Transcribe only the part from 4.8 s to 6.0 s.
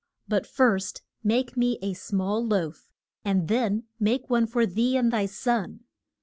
and thy son.